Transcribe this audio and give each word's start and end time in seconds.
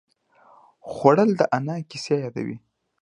خوړل 0.91 1.29
د 1.39 1.41
انا 1.57 1.75
کیسې 1.89 2.15
یادوي 2.23 2.57